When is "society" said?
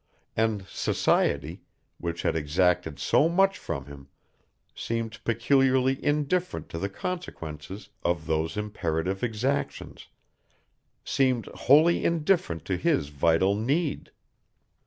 0.65-1.61